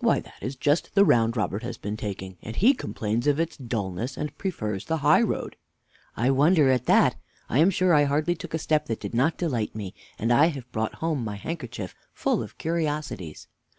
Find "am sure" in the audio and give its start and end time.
7.58-7.92